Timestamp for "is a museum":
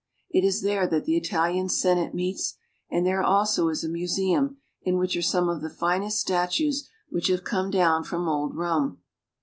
3.69-4.57